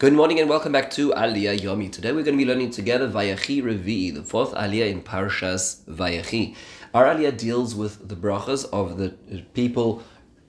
Good 0.00 0.14
morning 0.14 0.40
and 0.40 0.48
welcome 0.48 0.72
back 0.72 0.90
to 0.92 1.10
Aliyah 1.10 1.58
Yomi. 1.58 1.92
Today 1.92 2.12
we're 2.12 2.22
going 2.22 2.38
to 2.38 2.42
be 2.42 2.50
learning 2.50 2.70
together 2.70 3.06
Vayechi 3.06 3.62
Revi, 3.62 4.14
the 4.14 4.22
fourth 4.22 4.54
Aliyah 4.54 4.88
in 4.88 5.02
Parshas 5.02 5.84
Vayechi. 5.84 6.56
Our 6.94 7.04
Aliyah 7.04 7.36
deals 7.36 7.74
with 7.74 8.08
the 8.08 8.16
brachas 8.16 8.64
of 8.72 8.96
the 8.96 9.10
people, 9.52 10.02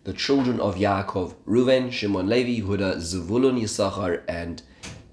the 0.06 0.14
children 0.14 0.62
of 0.62 0.76
Yaakov, 0.76 1.34
Reuven, 1.46 1.92
Shimon, 1.92 2.30
Levi, 2.30 2.66
Yehuda, 2.66 2.96
Zevulun, 2.96 3.60
Yisachar, 3.62 4.24
and 4.26 4.64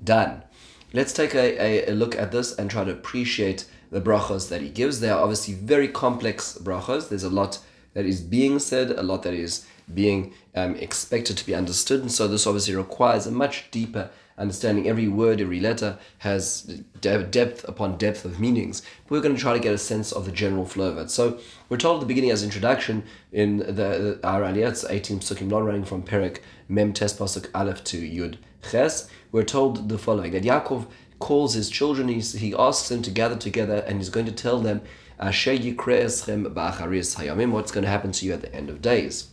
Dan. 0.04 0.45
Let's 0.93 1.12
take 1.12 1.34
a, 1.34 1.61
a, 1.61 1.91
a, 1.91 1.95
look 1.95 2.14
at 2.14 2.30
this 2.30 2.55
and 2.55 2.70
try 2.70 2.84
to 2.84 2.93
appreciate 2.93 3.66
the 3.91 4.00
brachas 4.00 4.50
that 4.50 4.61
he 4.61 4.68
gives. 4.68 5.00
They 5.00 5.11
are 5.11 5.20
obviously 5.20 5.55
very 5.55 5.89
complex 5.89 6.57
brachas. 6.62 7.09
There's 7.09 7.25
a 7.25 7.29
lot 7.29 7.59
that 7.95 8.07
is 8.07 8.20
being 8.20 8.61
said, 8.61 8.93
a 8.93 9.02
lot 9.02 9.25
that 9.25 9.34
is 9.34 9.66
being 9.93 10.32
um, 10.55 10.77
expected 10.77 11.36
to 11.39 11.45
be 11.45 11.57
understood, 11.57 12.02
and 12.02 12.12
so 12.12 12.29
this 12.29 12.46
obviously 12.46 12.77
requires 12.77 13.27
a 13.27 13.32
much 13.32 13.68
deeper 13.73 14.11
understanding 14.39 14.89
every 14.89 15.09
word, 15.09 15.41
every 15.41 15.61
letter 15.61 15.98
has 16.19 16.62
de- 17.01 17.24
depth 17.24 17.69
upon 17.69 17.98
depth 17.98 18.24
of 18.24 18.41
meanings. 18.41 18.83
We're 19.09 19.20
going 19.20 19.34
to 19.34 19.41
try 19.41 19.52
to 19.52 19.60
get 19.60 19.74
a 19.74 19.79
sense 19.79 20.12
of 20.12 20.24
the 20.24 20.33
general 20.33 20.65
flow 20.65 20.91
of 20.91 20.98
it. 20.98 21.10
So 21.10 21.38
we're 21.69 21.77
told 21.77 21.96
at 21.96 22.01
the 22.01 22.06
beginning 22.06 22.30
as 22.30 22.43
introduction 22.43 23.05
in 23.32 23.59
the, 23.59 24.20
our 24.23 24.43
aliyah, 24.43 24.87
18 24.88 25.20
psukim, 25.20 25.48
not 25.48 25.65
running 25.65 25.84
from 25.84 26.02
Perek 26.02 26.38
Mem 26.69 26.93
Tes 26.93 27.15
Pasuk 27.15 27.51
Aleph 27.55 27.84
to 27.84 28.01
Yud 28.01 28.38
Ches. 28.70 29.09
We're 29.32 29.45
told 29.45 29.88
the 29.88 29.98
following 29.98 30.32
that 30.32 30.45
Yaakov 30.45 30.87
calls 31.18 31.55
his 31.55 31.68
children, 31.68 32.09
he, 32.09 32.20
he 32.20 32.55
asks 32.57 32.88
them 32.88 33.02
to 33.02 33.10
gather 33.10 33.37
together, 33.37 33.84
and 33.87 33.98
he's 33.98 34.09
going 34.09 34.27
to 34.27 34.32
tell 34.32 34.60
them 34.60 34.82
what's 35.18 36.23
going 36.23 37.84
to 37.84 37.91
happen 37.91 38.12
to 38.12 38.27
you 38.27 38.32
at 38.32 38.41
the 38.41 38.55
end 38.55 38.70
of 38.70 38.80
days. 38.80 39.29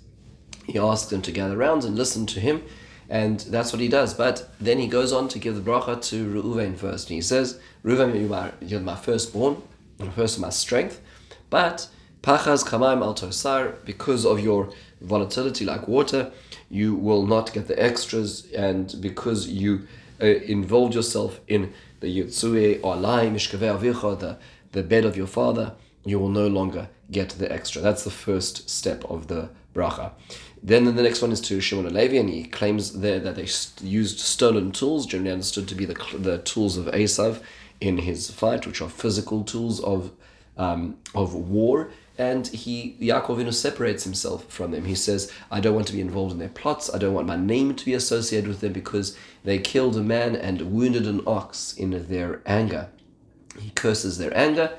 He 0.66 0.80
asks 0.80 1.12
them 1.12 1.22
to 1.22 1.32
gather 1.32 1.60
around 1.60 1.84
and 1.84 1.96
listen 1.96 2.26
to 2.27 2.40
him 2.40 2.63
and 3.09 3.40
that's 3.41 3.72
what 3.72 3.82
he 3.82 3.88
does. 3.88 4.14
But 4.14 4.50
then 4.59 4.80
he 4.80 4.88
goes 4.88 5.13
on 5.13 5.27
to 5.30 5.40
give 5.40 5.55
the 5.55 5.72
bracha 5.72 6.02
to 6.09 6.26
Reuven 6.26 6.77
first. 6.77 7.09
And 7.09 7.16
he 7.16 7.22
says, 7.22 7.59
Reuven, 7.84 8.60
you're 8.62 8.79
my 8.79 8.96
firstborn, 8.96 9.62
the 9.98 10.12
first 10.12 10.38
of 10.38 10.41
my 10.41 10.49
strength. 10.49 11.02
But 11.49 11.88
pachas 12.24 12.66
kamaim 12.66 13.02
al 13.02 13.13
tosar, 13.13 13.84
because 13.85 14.26
of 14.26 14.40
your 14.40 14.71
volatility 15.02 15.66
like 15.66 15.88
water, 15.88 16.32
you 16.70 16.96
will 16.96 17.26
not 17.26 17.54
get 17.54 17.68
the 17.68 17.82
extras. 17.82 18.52
And 18.54 18.96
because 18.99 19.48
you 19.48 19.88
uh, 20.22 20.26
involved 20.26 20.96
yourself 20.96 21.40
in 21.48 21.74
the 21.99 22.07
yitzue 22.07 22.79
or 22.84 22.96
lai 22.96 23.27
mishkaveh 23.27 23.79
avicha, 23.79 24.20
the, 24.20 24.38
the 24.72 24.84
bed 24.84 25.05
of 25.05 25.16
your 25.16 25.27
father, 25.27 25.74
you 26.04 26.20
will 26.20 26.29
no 26.29 26.48
longer 26.48 26.90
get 27.12 27.29
the 27.32 27.51
extra. 27.51 27.82
That's 27.82 28.04
the 28.04 28.12
first 28.12 28.70
step 28.70 29.04
of 29.05 29.27
the 29.27 29.49
bracha. 29.76 30.12
Then 30.66 30.85
the 30.85 31.04
next 31.04 31.21
one 31.21 31.32
is 31.32 31.41
to 31.41 31.62
Shimon 31.62 31.94
Levi, 31.94 32.18
and 32.18 32.27
he 32.27 32.44
claims 32.44 33.02
there 33.02 33.20
that 33.20 33.35
they 33.35 33.48
used 33.88 34.20
stolen 34.20 34.72
tools, 34.72 35.05
generally 35.05 35.32
understood 35.32 35.68
to 35.68 35.76
be 35.76 35.85
the, 35.85 35.94
the 36.18 36.40
tools 36.40 36.76
of 36.76 36.88
Esav 36.88 37.44
in 37.80 37.99
his 37.99 38.32
fight, 38.32 38.66
which 38.66 38.82
are 38.82 38.90
physical 38.90 39.44
tools 39.44 39.80
of 39.80 40.12
um, 40.57 40.98
of 41.13 41.35
war. 41.35 41.91
And 42.18 42.48
he 42.48 42.98
Yaakov 42.99 43.54
separates 43.54 44.05
himself 44.05 44.46
from 44.46 44.72
them. 44.72 44.85
He 44.85 44.96
says, 44.96 45.32
"I 45.52 45.60
don't 45.60 45.76
want 45.76 45.85
to 45.88 45.94
be 45.94 46.02
involved 46.02 46.32
in 46.32 46.40
their 46.40 46.49
plots. 46.49 46.91
I 46.91 46.98
don't 46.98 47.13
want 47.13 47.27
my 47.27 47.35
name 47.35 47.76
to 47.76 47.85
be 47.85 47.94
associated 47.94 48.48
with 48.48 48.62
them 48.62 48.74
because 48.74 49.16
they 49.44 49.60
killed 49.60 49.96
a 49.96 50.02
man 50.02 50.35
and 50.35 50.74
wounded 50.74 51.05
an 51.05 51.22
ox 51.27 51.76
in 51.77 52.07
their 52.10 52.41
anger." 52.48 52.90
He 53.60 53.70
curses 53.70 54.18
their 54.18 54.35
anger, 54.35 54.72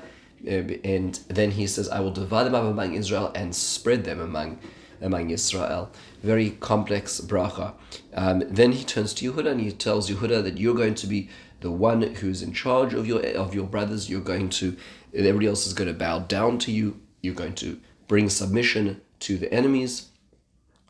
uh, 0.45 0.73
and 0.83 1.17
then 1.29 1.51
he 1.51 1.65
says, 1.65 1.87
"I 1.87 2.01
will 2.01 2.11
divide 2.11 2.43
them 2.43 2.55
up 2.55 2.65
among 2.65 2.93
Israel 2.93 3.31
and 3.33 3.55
spread 3.55 4.03
them 4.03 4.19
among." 4.19 4.59
Among 5.01 5.29
Israel. 5.29 5.91
Very 6.23 6.51
complex 6.51 7.21
bracha. 7.21 7.73
Um, 8.13 8.43
then 8.47 8.71
he 8.71 8.83
turns 8.83 9.13
to 9.15 9.31
Yehuda 9.31 9.51
and 9.51 9.61
he 9.61 9.71
tells 9.71 10.09
Yehuda 10.09 10.43
that 10.43 10.57
you're 10.57 10.75
going 10.75 10.95
to 10.95 11.07
be 11.07 11.29
the 11.61 11.71
one 11.71 12.01
who's 12.01 12.41
in 12.41 12.53
charge 12.53 12.93
of 12.93 13.07
your 13.07 13.25
of 13.35 13.55
your 13.55 13.65
brothers. 13.65 14.09
You're 14.09 14.21
going 14.21 14.49
to 14.49 14.75
everybody 15.13 15.47
else 15.47 15.65
is 15.65 15.73
going 15.73 15.87
to 15.87 15.93
bow 15.93 16.19
down 16.19 16.59
to 16.59 16.71
you. 16.71 16.99
You're 17.21 17.33
going 17.33 17.55
to 17.55 17.79
bring 18.07 18.29
submission 18.29 19.01
to 19.21 19.37
the 19.37 19.51
enemies. 19.53 20.09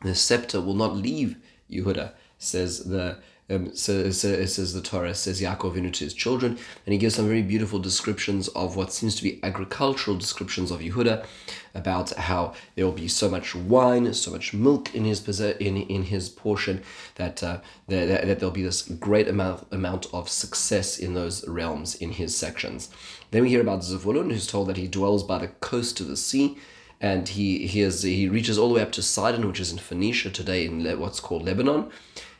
The 0.02 0.14
scepter 0.14 0.60
will 0.60 0.74
not 0.74 0.96
leave 0.96 1.36
Yehuda, 1.70 2.12
says 2.38 2.84
the 2.84 3.18
um, 3.50 3.68
it 3.68 3.78
says 3.78 4.74
the 4.74 4.82
Torah 4.82 5.14
says 5.14 5.40
Yaakov 5.40 5.74
Avinu 5.74 5.92
to 5.92 6.04
his 6.04 6.12
children, 6.12 6.58
and 6.84 6.92
he 6.92 6.98
gives 6.98 7.14
some 7.14 7.26
very 7.26 7.40
beautiful 7.40 7.78
descriptions 7.78 8.48
of 8.48 8.76
what 8.76 8.92
seems 8.92 9.16
to 9.16 9.22
be 9.22 9.42
agricultural 9.42 10.18
descriptions 10.18 10.70
of 10.70 10.80
Yehuda, 10.80 11.24
about 11.74 12.10
how 12.10 12.52
there 12.74 12.84
will 12.84 12.92
be 12.92 13.08
so 13.08 13.28
much 13.28 13.54
wine, 13.54 14.12
so 14.12 14.30
much 14.30 14.52
milk 14.52 14.94
in 14.94 15.04
his 15.04 15.40
in 15.40 15.76
in 15.78 16.02
his 16.02 16.28
portion 16.28 16.82
that 17.14 17.42
uh, 17.42 17.60
that, 17.86 18.26
that 18.26 18.38
there'll 18.38 18.50
be 18.50 18.62
this 18.62 18.82
great 18.82 19.28
amount 19.28 19.66
amount 19.72 20.06
of 20.12 20.28
success 20.28 20.98
in 20.98 21.14
those 21.14 21.46
realms 21.48 21.94
in 21.94 22.12
his 22.12 22.36
sections. 22.36 22.90
Then 23.30 23.42
we 23.42 23.48
hear 23.48 23.62
about 23.62 23.80
Zevulun, 23.80 24.30
who's 24.30 24.46
told 24.46 24.68
that 24.68 24.76
he 24.76 24.88
dwells 24.88 25.22
by 25.22 25.38
the 25.38 25.48
coast 25.48 26.00
of 26.00 26.08
the 26.08 26.16
sea 26.16 26.58
and 27.00 27.28
he 27.28 27.66
he, 27.66 27.80
is, 27.80 28.02
he 28.02 28.28
reaches 28.28 28.58
all 28.58 28.68
the 28.68 28.74
way 28.74 28.82
up 28.82 28.92
to 28.92 29.02
Sidon, 29.02 29.46
which 29.46 29.60
is 29.60 29.72
in 29.72 29.78
Phoenicia 29.78 30.30
today 30.30 30.64
in 30.64 30.84
what's 30.98 31.20
called 31.20 31.44
Lebanon, 31.44 31.90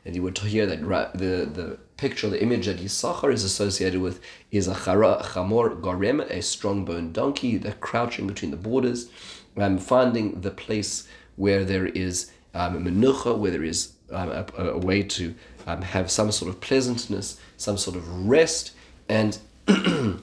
and 0.09 0.17
you 0.17 0.23
would 0.23 0.39
hear 0.39 0.65
that 0.65 0.81
the, 1.19 1.45
the 1.45 1.79
picture, 1.99 2.31
the 2.31 2.43
image 2.43 2.65
that 2.65 2.79
Yisachar 2.79 3.31
is 3.31 3.45
associated 3.45 4.01
with 4.01 4.23
is 4.51 4.67
a 4.67 4.75
chamor 4.75 5.79
garem, 5.83 6.23
a 6.31 6.41
strong 6.41 6.87
boned 6.87 7.13
donkey 7.13 7.59
that 7.59 7.81
crouching 7.81 8.27
between 8.27 8.51
the 8.51 8.57
borders, 8.57 9.11
um, 9.59 9.77
finding 9.77 10.41
the 10.41 10.51
place 10.51 11.07
where 11.37 11.63
there 11.63 11.85
is 11.85 12.31
um, 12.55 12.83
menucha, 12.83 13.37
where 13.37 13.51
there 13.51 13.63
is 13.63 13.93
um, 14.11 14.31
a, 14.31 14.47
a, 14.57 14.79
way 14.79 15.03
to 15.03 15.35
um, 15.67 15.83
have 15.83 16.11
some 16.11 16.33
sort 16.33 16.49
of 16.49 16.59
pleasantness, 16.63 17.39
some 17.59 17.77
sort 17.77 17.95
of 17.95 18.27
rest, 18.27 18.73
and 19.11 19.39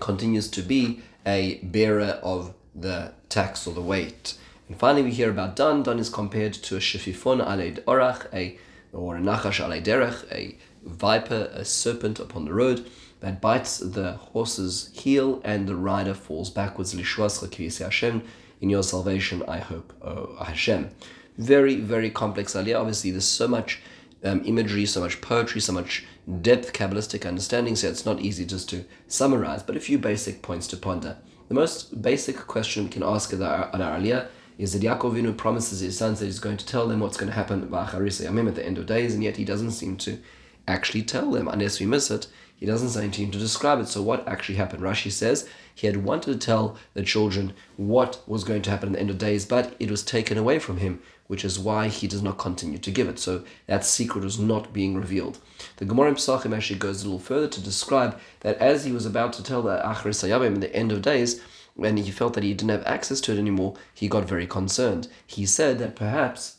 continues 0.00 0.48
to 0.48 0.60
be 0.60 1.00
a 1.24 1.60
bearer 1.62 2.20
of 2.22 2.52
the 2.74 3.14
tax 3.30 3.66
or 3.66 3.72
the 3.72 3.80
weight. 3.80 4.36
And 4.68 4.78
finally, 4.78 5.04
we 5.04 5.12
hear 5.12 5.30
about 5.30 5.56
Dan. 5.56 5.82
Dan 5.82 5.98
is 5.98 6.10
compared 6.10 6.52
to 6.52 6.76
a 6.76 6.80
shefifon 6.80 7.42
aleid 7.42 7.82
orach, 7.84 8.26
a 8.34 8.58
or 8.94 9.16
a 9.16 9.20
nachash 9.20 9.62
alei 9.64 9.82
derech, 9.82 10.24
a 10.32 10.56
viper, 10.84 11.50
a 11.52 11.64
serpent 11.64 12.18
upon 12.20 12.44
the 12.44 12.52
road 12.52 12.86
that 13.20 13.40
bites 13.40 13.78
the 13.78 14.12
horse's 14.12 14.90
heel 14.92 15.40
and 15.44 15.66
the 15.66 15.74
rider 15.74 16.14
falls 16.14 16.50
backwards. 16.50 16.94
Lishuas 16.94 17.78
Hashem, 17.78 18.22
in 18.60 18.70
your 18.70 18.82
salvation 18.82 19.42
I 19.48 19.58
hope, 19.58 19.92
O 20.02 20.36
Hashem. 20.44 20.90
Very, 21.38 21.76
very 21.76 22.10
complex 22.10 22.54
aliyah. 22.54 22.78
Obviously, 22.78 23.10
there's 23.10 23.24
so 23.24 23.48
much 23.48 23.80
um, 24.22 24.42
imagery, 24.44 24.86
so 24.86 25.00
much 25.00 25.20
poetry, 25.20 25.60
so 25.60 25.72
much 25.72 26.04
depth, 26.40 26.72
Kabbalistic 26.72 27.26
understanding, 27.26 27.76
so 27.76 27.88
it's 27.88 28.06
not 28.06 28.20
easy 28.20 28.44
just 28.44 28.68
to 28.70 28.84
summarize, 29.08 29.62
but 29.62 29.76
a 29.76 29.80
few 29.80 29.98
basic 29.98 30.42
points 30.42 30.66
to 30.68 30.76
ponder. 30.76 31.16
The 31.48 31.54
most 31.54 32.00
basic 32.00 32.36
question 32.36 32.84
we 32.84 32.90
can 32.90 33.02
ask 33.02 33.32
our, 33.34 33.74
at 33.74 33.80
our 33.80 33.98
aliyah 33.98 34.28
is 34.58 34.72
that 34.72 34.82
Yaakov 34.82 35.36
promises 35.36 35.80
his 35.80 35.98
sons 35.98 36.20
that 36.20 36.26
he's 36.26 36.38
going 36.38 36.56
to 36.56 36.66
tell 36.66 36.86
them 36.86 37.00
what's 37.00 37.16
going 37.16 37.30
to 37.30 37.34
happen 37.34 37.62
at 37.62 38.54
the 38.54 38.66
end 38.66 38.78
of 38.78 38.86
days, 38.86 39.14
and 39.14 39.24
yet 39.24 39.36
he 39.36 39.44
doesn't 39.44 39.72
seem 39.72 39.96
to 39.98 40.18
actually 40.66 41.02
tell 41.02 41.30
them 41.30 41.48
unless 41.48 41.80
we 41.80 41.86
miss 41.86 42.10
it. 42.10 42.26
He 42.56 42.66
doesn't 42.66 42.90
seem 42.90 43.30
to 43.30 43.38
describe 43.38 43.80
it. 43.80 43.88
So 43.88 44.00
what 44.00 44.26
actually 44.28 44.54
happened? 44.54 44.82
Rashi 44.82 45.10
says 45.10 45.48
he 45.74 45.86
had 45.88 45.98
wanted 45.98 46.32
to 46.32 46.46
tell 46.46 46.76
the 46.94 47.02
children 47.02 47.52
what 47.76 48.22
was 48.28 48.44
going 48.44 48.62
to 48.62 48.70
happen 48.70 48.90
at 48.90 48.92
the 48.94 49.00
end 49.00 49.10
of 49.10 49.18
days, 49.18 49.44
but 49.44 49.74
it 49.80 49.90
was 49.90 50.02
taken 50.04 50.38
away 50.38 50.60
from 50.60 50.78
him, 50.78 51.02
which 51.26 51.44
is 51.44 51.58
why 51.58 51.88
he 51.88 52.06
does 52.06 52.22
not 52.22 52.38
continue 52.38 52.78
to 52.78 52.90
give 52.92 53.08
it. 53.08 53.18
So 53.18 53.44
that 53.66 53.84
secret 53.84 54.22
was 54.24 54.38
not 54.38 54.72
being 54.72 54.96
revealed. 54.96 55.38
The 55.76 55.84
Gemara 55.84 56.10
in 56.10 56.14
Pesachim 56.14 56.56
actually 56.56 56.78
goes 56.78 57.02
a 57.02 57.06
little 57.06 57.18
further 57.18 57.48
to 57.48 57.60
describe 57.60 58.18
that 58.40 58.56
as 58.58 58.84
he 58.84 58.92
was 58.92 59.04
about 59.04 59.32
to 59.34 59.42
tell 59.42 59.60
the 59.60 59.82
Achris 59.84 60.26
Hayamim 60.26 60.54
in 60.54 60.60
the 60.60 60.74
end 60.74 60.92
of 60.92 61.02
days, 61.02 61.42
when 61.74 61.96
he 61.96 62.10
felt 62.10 62.34
that 62.34 62.44
he 62.44 62.54
didn't 62.54 62.70
have 62.70 62.86
access 62.86 63.20
to 63.22 63.32
it 63.32 63.38
anymore, 63.38 63.74
he 63.92 64.08
got 64.08 64.28
very 64.28 64.46
concerned. 64.46 65.08
He 65.26 65.46
said 65.46 65.78
that 65.78 65.96
perhaps 65.96 66.58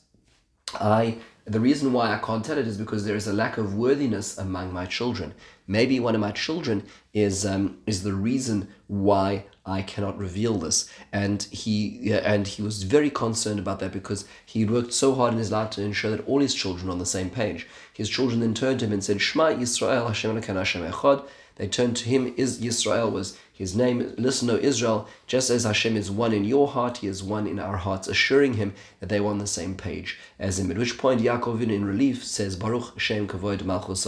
I 0.74 1.18
the 1.46 1.60
reason 1.60 1.94
why 1.94 2.12
I 2.12 2.18
can't 2.18 2.44
tell 2.44 2.58
it 2.58 2.68
is 2.68 2.78
because 2.78 3.06
there 3.06 3.16
is 3.16 3.28
a 3.28 3.34
lack 3.34 3.60
of 3.60 3.76
worthiness 3.76 4.36
among 4.36 4.74
my 4.74 4.88
children. 4.88 5.36
Maybe 5.68 6.00
one 6.00 6.16
of 6.16 6.22
my 6.22 6.32
children 6.32 6.84
is 7.14 7.46
um, 7.46 7.78
is 7.86 8.02
the 8.02 8.14
reason 8.14 8.68
why 8.88 9.46
I 9.64 9.84
cannot 9.84 10.18
reveal 10.18 10.58
this. 10.58 10.90
And 11.14 11.44
he 11.44 12.12
and 12.12 12.48
he 12.48 12.64
was 12.64 12.84
very 12.84 13.12
concerned 13.12 13.60
about 13.60 13.80
that 13.80 13.92
because 13.92 14.26
he 14.44 14.66
worked 14.66 14.94
so 14.94 15.14
hard 15.14 15.34
in 15.34 15.40
his 15.40 15.52
life 15.52 15.70
to 15.72 15.84
ensure 15.84 16.12
that 16.12 16.28
all 16.28 16.40
his 16.40 16.56
children 16.56 16.88
were 16.88 16.94
on 16.94 17.00
the 17.00 17.06
same 17.06 17.30
page. 17.30 17.68
His 17.94 18.10
children 18.10 18.40
then 18.40 18.56
turned 18.56 18.80
to 18.80 18.86
him 18.86 18.94
and 18.94 19.04
said, 19.04 19.22
Shema 19.22 19.50
Yisrael 19.50 20.08
Hashem 20.08 20.42
Hashem 20.42 20.92
Echad. 20.92 21.28
They 21.58 21.68
turned 21.68 21.96
to 21.98 22.10
him. 22.10 22.34
Is 22.38 22.60
Yisrael 22.60 23.12
was 23.12 23.38
his 23.56 23.74
name. 23.74 24.14
Listen, 24.18 24.50
O 24.50 24.58
Israel, 24.58 25.08
just 25.28 25.50
as 25.50 25.64
Hashem 25.64 25.96
is 25.96 26.12
one 26.12 26.34
in 26.34 26.44
your 26.44 26.68
heart, 26.68 26.98
he 26.98 27.08
is 27.08 27.24
one 27.24 27.48
in 27.48 27.58
our 27.58 27.78
hearts, 27.78 28.10
assuring 28.10 28.56
him 28.56 28.74
that 29.00 29.08
they 29.08 29.22
were 29.22 29.30
on 29.30 29.38
the 29.38 29.48
same 29.48 29.76
page 29.76 30.20
as 30.38 30.60
him. 30.60 30.70
At 30.70 30.78
which 30.78 30.98
point 30.98 31.22
Yaakov 31.22 31.62
in 31.62 31.86
relief 31.86 32.26
says, 32.26 32.58
Baruch 32.58 32.94
Hashem 32.96 33.30
kavod 33.30 33.64
malchus 33.64 34.06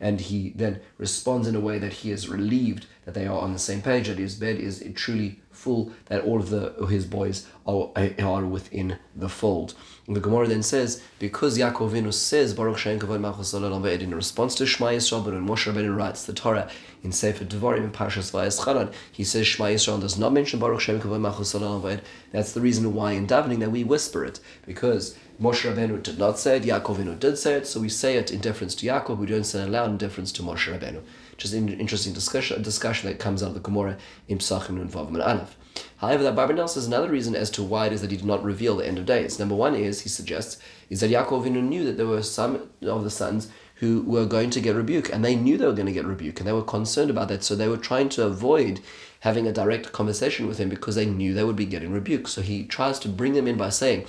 and 0.00 0.20
he 0.20 0.52
then 0.56 0.80
responds 0.98 1.46
in 1.46 1.54
a 1.54 1.60
way 1.60 1.78
that 1.78 1.92
he 1.92 2.10
is 2.10 2.28
relieved 2.28 2.86
that 3.04 3.14
they 3.14 3.26
are 3.26 3.38
on 3.38 3.52
the 3.52 3.58
same 3.58 3.82
page, 3.82 4.08
that 4.08 4.18
his 4.18 4.36
bed 4.36 4.56
is 4.56 4.84
truly 4.94 5.40
full, 5.50 5.92
that 6.06 6.24
all 6.24 6.40
of 6.40 6.50
the 6.50 6.86
his 6.86 7.04
boys 7.04 7.46
are, 7.66 7.90
are 8.20 8.46
within 8.46 8.98
the 9.14 9.28
fold. 9.28 9.74
The 10.08 10.20
Gemara 10.20 10.48
then 10.48 10.62
says, 10.64 11.00
because 11.20 11.56
Yaakov 11.56 11.92
Avinu 11.92 12.12
says, 12.12 12.54
Baruch 12.54 12.78
Shem 12.78 12.98
Kavod 12.98 13.20
Malchus 13.20 13.54
in 13.54 14.14
response 14.14 14.54
to 14.56 14.66
Shema 14.66 14.88
Yisrael, 14.88 15.24
but 15.24 15.32
when 15.32 15.46
Moshe 15.46 15.72
Rabbeinu 15.72 15.96
writes 15.96 16.24
the 16.24 16.32
Torah 16.32 16.68
in 17.04 17.12
Sefer 17.12 17.44
Devarim 17.44 17.84
in 17.84 17.92
Parshas 17.92 18.32
Vayeschanan, 18.32 18.92
he 19.12 19.22
says 19.22 19.46
Shema 19.46 19.66
Yisrael 19.66 20.00
does 20.00 20.18
not 20.18 20.32
mention 20.32 20.58
Baruch 20.58 20.80
Shem 20.80 21.00
Kavod 21.00 21.20
Malchus 21.20 22.00
That's 22.32 22.52
the 22.52 22.60
reason 22.60 22.94
why 22.94 23.12
in 23.12 23.28
davening 23.28 23.60
that 23.60 23.70
we 23.70 23.84
whisper 23.84 24.24
it, 24.24 24.40
because 24.66 25.16
Moshe 25.40 25.72
Rabbeinu 25.72 26.02
did 26.02 26.18
not 26.18 26.38
say 26.38 26.56
it, 26.56 26.64
Yaakov 26.64 26.96
Avinu 26.96 27.18
did 27.18 27.38
say 27.38 27.54
it, 27.54 27.66
so 27.66 27.80
we 27.80 27.88
say 27.88 28.16
it 28.16 28.32
in 28.32 28.40
deference 28.40 28.74
to 28.76 28.86
Yaakov, 28.86 29.18
we 29.18 29.26
don't 29.26 29.44
say 29.44 29.62
it 29.62 29.68
aloud 29.68 29.90
in 29.90 29.98
deference 29.98 30.32
to 30.32 30.42
Moshe 30.42 30.72
Rabbeinu. 30.72 31.02
Just 31.42 31.54
an 31.54 31.68
interesting 31.68 32.12
discussion, 32.12 32.62
discussion 32.62 33.10
that 33.10 33.18
comes 33.18 33.42
out 33.42 33.48
of 33.48 33.54
the 33.54 33.60
Gemara 33.60 33.98
in 34.28 34.38
Psachim 34.38 34.80
and 34.80 34.88
Vav 34.88 35.10
Anaf. 35.10 35.48
However, 35.96 36.22
that 36.22 36.36
Barbanel 36.36 36.68
says 36.68 36.86
another 36.86 37.10
reason 37.10 37.34
as 37.34 37.50
to 37.50 37.64
why 37.64 37.86
it 37.86 37.92
is 37.92 38.00
that 38.00 38.12
he 38.12 38.16
did 38.16 38.24
not 38.24 38.44
reveal 38.44 38.76
the 38.76 38.86
end 38.86 38.96
of 38.96 39.06
days. 39.06 39.40
Number 39.40 39.56
one 39.56 39.74
is, 39.74 40.02
he 40.02 40.08
suggests, 40.08 40.62
is 40.88 41.00
that 41.00 41.10
Yaakov 41.10 41.50
knew 41.50 41.84
that 41.84 41.96
there 41.96 42.06
were 42.06 42.22
some 42.22 42.70
of 42.80 43.02
the 43.02 43.10
sons 43.10 43.48
who 43.76 44.02
were 44.02 44.24
going 44.24 44.50
to 44.50 44.60
get 44.60 44.76
rebuke, 44.76 45.12
and 45.12 45.24
they 45.24 45.34
knew 45.34 45.58
they 45.58 45.66
were 45.66 45.72
going 45.72 45.86
to 45.86 45.92
get 45.92 46.04
rebuke, 46.04 46.38
and 46.38 46.46
they 46.46 46.52
were 46.52 46.62
concerned 46.62 47.10
about 47.10 47.26
that, 47.26 47.42
so 47.42 47.56
they 47.56 47.66
were 47.66 47.76
trying 47.76 48.08
to 48.10 48.22
avoid 48.22 48.78
having 49.20 49.48
a 49.48 49.52
direct 49.52 49.90
conversation 49.90 50.46
with 50.46 50.58
him 50.58 50.68
because 50.68 50.94
they 50.94 51.06
knew 51.06 51.34
they 51.34 51.42
would 51.42 51.56
be 51.56 51.66
getting 51.66 51.90
rebuke. 51.90 52.28
So 52.28 52.40
he 52.42 52.66
tries 52.66 53.00
to 53.00 53.08
bring 53.08 53.32
them 53.32 53.48
in 53.48 53.56
by 53.56 53.70
saying, 53.70 54.06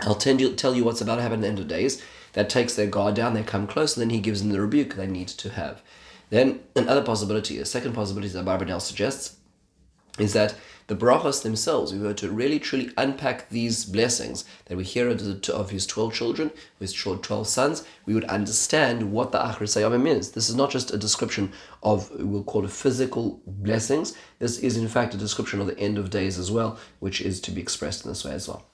I'll 0.00 0.16
tell 0.16 0.40
you, 0.40 0.52
tell 0.56 0.74
you 0.74 0.82
what's 0.82 1.00
about 1.00 1.16
to 1.16 1.22
happen 1.22 1.38
at 1.38 1.42
the 1.42 1.48
end 1.48 1.60
of 1.60 1.68
days. 1.68 2.02
That 2.34 2.48
takes 2.50 2.74
their 2.74 2.86
guard 2.86 3.14
down, 3.14 3.34
they 3.34 3.42
come 3.42 3.66
close, 3.66 3.96
and 3.96 4.02
then 4.02 4.10
he 4.10 4.20
gives 4.20 4.42
them 4.42 4.52
the 4.52 4.60
rebuke 4.60 4.94
they 4.94 5.06
need 5.06 5.28
to 5.28 5.50
have. 5.50 5.82
Then 6.30 6.60
another 6.76 7.02
possibility, 7.02 7.58
a 7.58 7.64
second 7.64 7.92
possibility 7.92 8.32
that 8.32 8.44
Barbanel 8.44 8.80
suggests, 8.80 9.36
is 10.18 10.32
that 10.34 10.54
the 10.86 10.96
brachas 10.96 11.42
themselves, 11.42 11.92
if 11.92 12.00
we 12.00 12.06
were 12.06 12.14
to 12.14 12.30
really 12.30 12.58
truly 12.58 12.90
unpack 12.96 13.48
these 13.48 13.84
blessings 13.84 14.44
that 14.66 14.76
we 14.76 14.82
hear 14.82 15.08
of 15.08 15.70
his 15.70 15.86
12 15.86 16.12
children, 16.12 16.50
his 16.80 16.92
12 16.92 17.46
sons, 17.46 17.84
we 18.06 18.14
would 18.14 18.24
understand 18.24 19.12
what 19.12 19.30
the 19.30 19.38
Achris 19.38 19.76
Hayamim 19.76 20.08
is. 20.08 20.32
This 20.32 20.50
is 20.50 20.56
not 20.56 20.70
just 20.70 20.92
a 20.92 20.98
description 20.98 21.52
of, 21.82 22.10
we'll 22.18 22.42
call 22.42 22.64
it 22.64 22.72
physical 22.72 23.40
blessings. 23.46 24.16
This 24.40 24.58
is 24.58 24.76
in 24.76 24.88
fact 24.88 25.14
a 25.14 25.16
description 25.16 25.60
of 25.60 25.68
the 25.68 25.78
end 25.78 25.96
of 25.96 26.10
days 26.10 26.38
as 26.38 26.50
well, 26.50 26.78
which 26.98 27.20
is 27.20 27.40
to 27.42 27.52
be 27.52 27.60
expressed 27.60 28.04
in 28.04 28.10
this 28.10 28.24
way 28.24 28.32
as 28.32 28.48
well. 28.48 28.66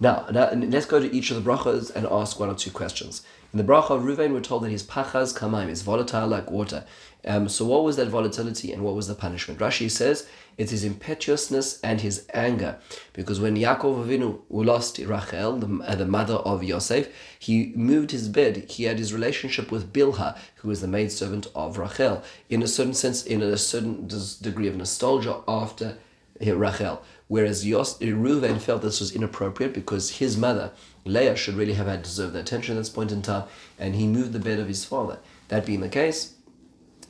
Now, 0.00 0.26
now 0.30 0.50
let's 0.52 0.86
go 0.86 0.98
to 0.98 1.14
each 1.14 1.30
of 1.30 1.42
the 1.42 1.50
brachas 1.50 1.94
and 1.94 2.06
ask 2.06 2.40
one 2.40 2.50
or 2.50 2.54
two 2.54 2.70
questions. 2.70 3.22
In 3.52 3.58
the 3.58 3.64
bracha 3.64 3.90
of 3.90 4.02
Ruvain, 4.02 4.32
we're 4.32 4.40
told 4.40 4.64
that 4.64 4.70
his 4.70 4.82
pachas 4.82 5.36
kamaim 5.38 5.68
is 5.68 5.82
volatile 5.82 6.26
like 6.26 6.50
water. 6.50 6.84
Um, 7.24 7.48
so 7.48 7.64
what 7.64 7.84
was 7.84 7.96
that 7.96 8.08
volatility 8.08 8.72
and 8.72 8.82
what 8.82 8.96
was 8.96 9.06
the 9.06 9.14
punishment? 9.14 9.60
Rashi 9.60 9.88
says 9.88 10.26
it's 10.58 10.72
his 10.72 10.84
impetuousness 10.84 11.80
and 11.80 12.00
his 12.00 12.26
anger. 12.34 12.78
Because 13.12 13.40
when 13.40 13.56
Yaakov 13.56 14.04
Avinu 14.04 14.40
lost 14.50 14.98
Rachel, 14.98 15.56
the, 15.56 15.84
uh, 15.84 15.94
the 15.94 16.06
mother 16.06 16.34
of 16.34 16.64
Yosef, 16.64 17.08
he 17.38 17.72
moved 17.76 18.10
his 18.10 18.28
bed. 18.28 18.68
He 18.68 18.84
had 18.84 18.98
his 18.98 19.14
relationship 19.14 19.70
with 19.70 19.92
Bilhah, 19.92 20.36
who 20.56 20.68
was 20.68 20.80
the 20.80 20.88
maidservant 20.88 21.46
of 21.54 21.78
Rachel. 21.78 22.22
In 22.50 22.62
a 22.62 22.68
certain 22.68 22.94
sense, 22.94 23.24
in 23.24 23.40
a 23.40 23.56
certain 23.56 24.08
degree 24.42 24.66
of 24.66 24.76
nostalgia 24.76 25.40
after 25.46 25.96
Rachel. 26.40 27.02
Whereas 27.34 27.66
Yos, 27.66 28.00
eh, 28.00 28.12
Reuven 28.12 28.60
felt 28.60 28.82
this 28.82 29.00
was 29.00 29.10
inappropriate 29.10 29.74
because 29.74 30.18
his 30.18 30.36
mother, 30.36 30.70
Leah, 31.04 31.34
should 31.34 31.56
really 31.56 31.72
have 31.72 31.88
had 31.88 32.04
deserved 32.04 32.32
the 32.32 32.38
attention 32.38 32.76
at 32.76 32.78
this 32.78 32.88
point 32.88 33.10
in 33.10 33.22
time, 33.22 33.48
and 33.76 33.96
he 33.96 34.06
moved 34.06 34.32
the 34.32 34.38
bed 34.38 34.60
of 34.60 34.68
his 34.68 34.84
father. 34.84 35.18
That 35.48 35.66
being 35.66 35.80
the 35.80 35.88
case, 35.88 36.34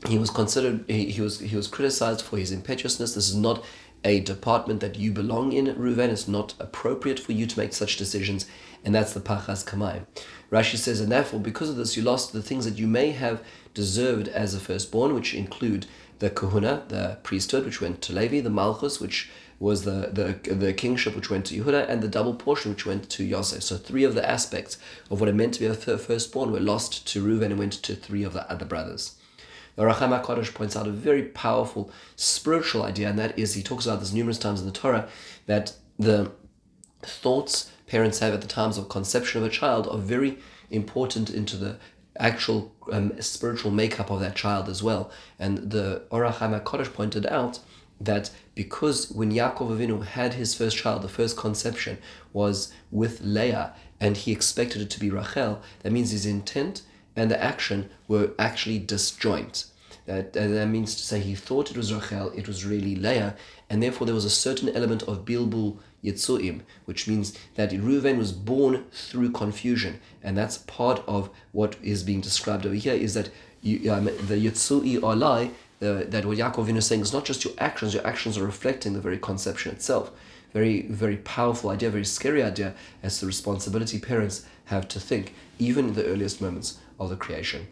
he 0.08 0.16
was 0.16 0.30
considered 0.30 0.86
he, 0.88 1.10
he 1.10 1.20
was 1.20 1.40
he 1.40 1.54
was 1.54 1.66
criticized 1.66 2.22
for 2.22 2.38
his 2.38 2.52
impetuousness. 2.52 3.12
This 3.12 3.28
is 3.28 3.36
not 3.36 3.62
a 4.02 4.20
department 4.20 4.80
that 4.80 4.96
you 4.96 5.12
belong 5.12 5.52
in, 5.52 5.66
Reuven. 5.66 6.08
It's 6.08 6.26
not 6.26 6.54
appropriate 6.58 7.20
for 7.20 7.32
you 7.32 7.44
to 7.44 7.58
make 7.58 7.74
such 7.74 7.98
decisions, 7.98 8.46
and 8.82 8.94
that's 8.94 9.12
the 9.12 9.20
pachas 9.20 9.62
kamai. 9.62 10.06
Rashi 10.50 10.78
says, 10.78 11.00
and 11.02 11.12
therefore, 11.12 11.40
because 11.40 11.68
of 11.68 11.76
this, 11.76 11.98
you 11.98 12.02
lost 12.02 12.32
the 12.32 12.42
things 12.42 12.64
that 12.64 12.78
you 12.78 12.86
may 12.86 13.10
have 13.10 13.42
deserved 13.74 14.28
as 14.28 14.54
a 14.54 14.58
firstborn, 14.58 15.12
which 15.12 15.34
include 15.34 15.84
the 16.18 16.30
kahuna, 16.30 16.84
the 16.88 17.18
priesthood, 17.22 17.66
which 17.66 17.82
went 17.82 18.00
to 18.00 18.14
Levi, 18.14 18.40
the 18.40 18.48
malchus, 18.48 19.00
which 19.00 19.28
was 19.58 19.84
the, 19.84 20.10
the, 20.12 20.54
the 20.54 20.72
kingship, 20.72 21.14
which 21.14 21.30
went 21.30 21.46
to 21.46 21.54
Yehuda, 21.60 21.88
and 21.88 22.02
the 22.02 22.08
double 22.08 22.34
portion, 22.34 22.72
which 22.72 22.86
went 22.86 23.08
to 23.10 23.24
Yosef. 23.24 23.62
So 23.62 23.76
three 23.76 24.04
of 24.04 24.14
the 24.14 24.28
aspects 24.28 24.78
of 25.10 25.20
what 25.20 25.28
it 25.28 25.34
meant 25.34 25.54
to 25.54 25.60
be 25.60 25.66
a 25.66 25.74
firstborn 25.74 26.52
were 26.52 26.60
lost 26.60 27.06
to 27.08 27.24
Reuven 27.24 27.46
and 27.46 27.58
went 27.58 27.74
to 27.74 27.94
three 27.94 28.24
of 28.24 28.32
the 28.32 28.50
other 28.50 28.64
brothers. 28.64 29.16
The 29.76 29.82
Ohr 29.82 29.92
HaChaim 29.92 30.22
HaKadosh 30.22 30.54
points 30.54 30.76
out 30.76 30.86
a 30.86 30.90
very 30.90 31.22
powerful 31.22 31.90
spiritual 32.14 32.82
idea, 32.82 33.08
and 33.08 33.18
that 33.18 33.38
is, 33.38 33.54
he 33.54 33.62
talks 33.62 33.86
about 33.86 34.00
this 34.00 34.12
numerous 34.12 34.38
times 34.38 34.60
in 34.60 34.66
the 34.66 34.72
Torah, 34.72 35.08
that 35.46 35.74
the 35.98 36.30
thoughts 37.02 37.70
parents 37.86 38.20
have 38.20 38.32
at 38.32 38.40
the 38.40 38.46
times 38.46 38.78
of 38.78 38.88
conception 38.88 39.42
of 39.42 39.46
a 39.46 39.50
child 39.50 39.86
are 39.88 39.98
very 39.98 40.38
important 40.70 41.28
into 41.28 41.56
the 41.56 41.76
actual 42.18 42.72
um, 42.92 43.20
spiritual 43.20 43.70
makeup 43.70 44.10
of 44.10 44.20
that 44.20 44.36
child 44.36 44.68
as 44.68 44.82
well. 44.82 45.10
And 45.38 45.70
the 45.70 46.02
Ohr 46.10 46.24
HaChaim 46.24 46.62
HaKadosh 46.62 46.92
pointed 46.92 47.26
out 47.26 47.58
that 48.00 48.30
because 48.54 49.10
when 49.10 49.32
Yaakov 49.32 49.76
Avinu 49.76 50.04
had 50.04 50.34
his 50.34 50.54
first 50.54 50.76
child, 50.76 51.02
the 51.02 51.08
first 51.08 51.36
conception 51.36 51.98
was 52.32 52.72
with 52.90 53.20
Leah, 53.22 53.74
and 54.00 54.16
he 54.16 54.32
expected 54.32 54.82
it 54.82 54.90
to 54.90 55.00
be 55.00 55.10
Rachel, 55.10 55.62
that 55.80 55.92
means 55.92 56.10
his 56.10 56.26
intent 56.26 56.82
and 57.16 57.30
the 57.30 57.42
action 57.42 57.90
were 58.08 58.32
actually 58.38 58.78
disjoint. 58.78 59.66
That, 60.06 60.34
that 60.34 60.68
means 60.68 60.94
to 60.96 61.02
say 61.02 61.20
he 61.20 61.34
thought 61.34 61.70
it 61.70 61.76
was 61.76 61.94
Rachel, 61.94 62.30
it 62.32 62.46
was 62.46 62.66
really 62.66 62.94
Leah, 62.94 63.36
and 63.70 63.82
therefore 63.82 64.06
there 64.06 64.14
was 64.14 64.26
a 64.26 64.30
certain 64.30 64.68
element 64.70 65.02
of 65.04 65.24
Bilbul 65.24 65.78
Yitzuim, 66.04 66.60
which 66.84 67.08
means 67.08 67.36
that 67.54 67.70
Reuven 67.70 68.18
was 68.18 68.32
born 68.32 68.84
through 68.92 69.30
confusion, 69.30 70.00
and 70.22 70.36
that's 70.36 70.58
part 70.58 71.02
of 71.06 71.30
what 71.52 71.76
is 71.82 72.02
being 72.02 72.20
described 72.20 72.66
over 72.66 72.74
here. 72.74 72.92
Is 72.92 73.14
that 73.14 73.30
you, 73.62 73.90
um, 73.90 74.04
the 74.04 74.36
Yitzui 74.36 75.02
uh, 75.84 76.04
that 76.08 76.24
what 76.24 76.38
Yaakov 76.38 76.74
is 76.76 76.86
saying 76.86 77.02
is 77.02 77.12
not 77.12 77.24
just 77.24 77.44
your 77.44 77.54
actions; 77.58 77.94
your 77.94 78.06
actions 78.06 78.38
are 78.38 78.44
reflecting 78.44 78.92
the 78.92 79.00
very 79.00 79.18
conception 79.18 79.72
itself. 79.72 80.10
Very, 80.52 80.82
very 80.82 81.16
powerful 81.16 81.70
idea, 81.70 81.90
very 81.90 82.04
scary 82.04 82.42
idea 82.42 82.74
as 83.02 83.20
the 83.20 83.26
responsibility 83.26 83.98
parents 83.98 84.46
have 84.66 84.86
to 84.88 85.00
think, 85.00 85.34
even 85.58 85.88
in 85.88 85.94
the 85.94 86.06
earliest 86.06 86.40
moments 86.40 86.78
of 87.00 87.10
the 87.10 87.16
creation. 87.16 87.66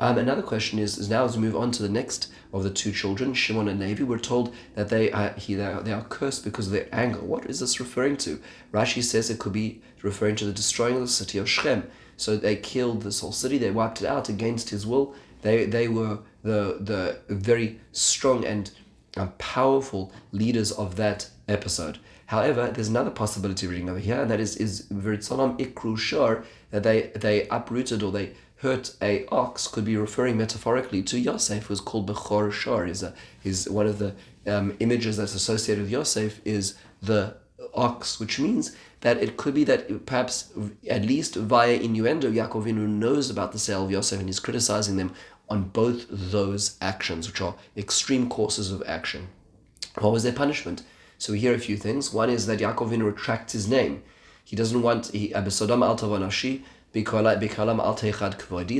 Um, 0.00 0.18
another 0.18 0.42
question 0.42 0.78
is, 0.78 0.98
is 0.98 1.08
now 1.08 1.24
as 1.24 1.36
we 1.36 1.42
move 1.42 1.56
on 1.56 1.70
to 1.72 1.82
the 1.82 1.88
next 1.88 2.32
of 2.52 2.64
the 2.64 2.70
two 2.70 2.92
children, 2.92 3.34
Shimon 3.34 3.68
and 3.68 3.80
Levi, 3.80 4.02
we're 4.02 4.18
told 4.18 4.54
that 4.74 4.88
they 4.88 5.12
are, 5.12 5.30
he, 5.30 5.54
they, 5.54 5.64
are, 5.64 5.80
they 5.80 5.92
are 5.92 6.02
cursed 6.02 6.44
because 6.44 6.66
of 6.66 6.72
their 6.72 6.88
anger. 6.92 7.20
What 7.20 7.46
is 7.46 7.60
this 7.60 7.78
referring 7.78 8.16
to? 8.18 8.40
Rashi 8.72 9.02
says 9.02 9.30
it 9.30 9.38
could 9.38 9.52
be 9.52 9.80
referring 10.02 10.36
to 10.36 10.44
the 10.44 10.52
destroying 10.52 10.96
of 10.96 11.02
the 11.02 11.08
city 11.08 11.38
of 11.38 11.48
Shechem. 11.48 11.90
So 12.16 12.36
they 12.36 12.56
killed 12.56 13.02
this 13.02 13.20
whole 13.20 13.32
city, 13.32 13.58
they 13.58 13.70
wiped 13.70 14.02
it 14.02 14.06
out 14.06 14.28
against 14.28 14.70
his 14.70 14.86
will. 14.86 15.14
They, 15.42 15.66
they 15.66 15.88
were 15.88 16.18
the, 16.42 16.78
the 16.80 17.34
very 17.34 17.80
strong 17.92 18.44
and 18.44 18.70
uh, 19.16 19.26
powerful 19.38 20.12
leaders 20.32 20.72
of 20.72 20.96
that 20.96 21.28
episode. 21.48 21.98
However, 22.26 22.70
there's 22.70 22.88
another 22.88 23.10
possibility 23.10 23.66
reading 23.66 23.90
over 23.90 23.98
here, 23.98 24.22
and 24.22 24.30
that 24.30 24.40
is 24.40 24.56
is 24.56 24.86
Viritzalam 24.86 25.58
Ikru 25.58 25.98
Shar, 25.98 26.44
that 26.70 26.82
they, 26.82 27.10
they 27.14 27.46
uprooted 27.48 28.02
or 28.02 28.10
they 28.10 28.32
hurt 28.56 28.96
a 29.02 29.26
ox 29.26 29.66
could 29.66 29.84
be 29.84 29.96
referring 29.96 30.38
metaphorically 30.38 31.02
to 31.02 31.18
Yosef, 31.18 31.66
who's 31.66 31.80
called 31.80 32.08
Bechor 32.08 32.50
Shor. 32.50 32.86
Is 32.86 33.04
is 33.44 33.68
one 33.68 33.86
of 33.86 33.98
the 33.98 34.14
um, 34.46 34.76
images 34.80 35.18
that's 35.18 35.34
associated 35.34 35.82
with 35.82 35.92
Yosef 35.92 36.40
is 36.44 36.74
the 37.02 37.36
ox, 37.74 38.18
which 38.18 38.38
means 38.38 38.74
that 39.00 39.18
it 39.18 39.36
could 39.36 39.54
be 39.54 39.64
that 39.64 40.06
perhaps 40.06 40.52
at 40.88 41.04
least 41.04 41.34
via 41.34 41.74
innuendo, 41.74 42.30
Yaakovinu 42.30 42.86
knows 42.88 43.30
about 43.30 43.52
the 43.52 43.58
sale 43.58 43.84
of 43.84 43.90
Yosef 43.90 44.18
and 44.18 44.28
he's 44.28 44.40
criticizing 44.40 44.96
them 44.96 45.12
on 45.48 45.64
both 45.64 46.06
those 46.08 46.76
actions, 46.80 47.26
which 47.26 47.40
are 47.40 47.54
extreme 47.76 48.28
courses 48.28 48.70
of 48.72 48.82
action. 48.86 49.28
What 49.98 50.12
was 50.12 50.22
their 50.22 50.32
punishment? 50.32 50.82
So 51.18 51.32
we 51.32 51.40
hear 51.40 51.54
a 51.54 51.58
few 51.58 51.76
things. 51.76 52.12
One 52.12 52.30
is 52.30 52.46
that 52.46 52.58
Yaakovinu 52.58 53.04
retracts 53.04 53.52
his 53.52 53.68
name. 53.68 54.02
He 54.44 54.56
doesn't 54.56 54.82
want 54.82 55.08
he 55.08 55.30
Abisodam 55.30 55.84
al 55.84 55.96